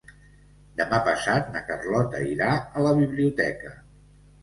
[0.81, 3.79] Demà passat na Carlota irà a la biblioteca.